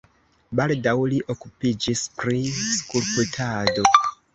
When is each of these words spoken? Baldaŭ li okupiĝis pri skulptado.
Baldaŭ 0.59 0.93
li 1.11 1.21
okupiĝis 1.35 2.03
pri 2.23 2.43
skulptado. 2.59 3.91